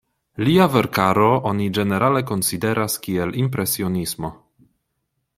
Lia 0.45 0.65
verkaro 0.75 1.25
oni 1.49 1.67
ĝenerale 1.77 2.23
konsideras 2.31 2.95
kiel 3.07 3.35
impresionismo. 3.43 4.33